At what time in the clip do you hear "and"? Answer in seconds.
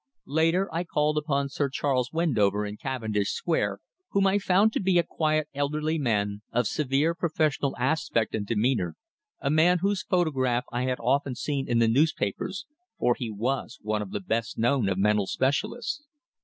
8.33-8.43